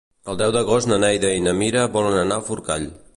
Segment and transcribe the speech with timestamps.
[0.31, 2.89] El deu d'agost na Neida i na Mira volen anar a Forcall.